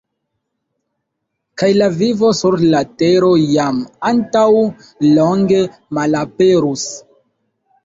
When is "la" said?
1.81-1.89, 2.71-2.81